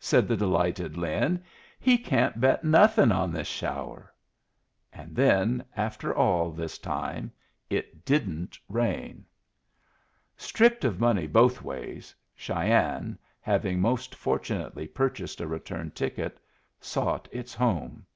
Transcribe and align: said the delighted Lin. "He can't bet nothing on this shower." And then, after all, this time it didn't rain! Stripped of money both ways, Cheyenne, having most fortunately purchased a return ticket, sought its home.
said 0.00 0.26
the 0.26 0.38
delighted 0.38 0.96
Lin. 0.96 1.44
"He 1.78 1.98
can't 1.98 2.40
bet 2.40 2.64
nothing 2.64 3.12
on 3.12 3.30
this 3.30 3.46
shower." 3.46 4.10
And 4.90 5.14
then, 5.14 5.66
after 5.76 6.14
all, 6.14 6.50
this 6.50 6.78
time 6.78 7.30
it 7.68 8.06
didn't 8.06 8.58
rain! 8.70 9.26
Stripped 10.34 10.86
of 10.86 10.98
money 10.98 11.26
both 11.26 11.60
ways, 11.60 12.14
Cheyenne, 12.34 13.18
having 13.38 13.78
most 13.78 14.14
fortunately 14.14 14.86
purchased 14.88 15.42
a 15.42 15.46
return 15.46 15.90
ticket, 15.90 16.40
sought 16.80 17.28
its 17.30 17.52
home. 17.52 18.06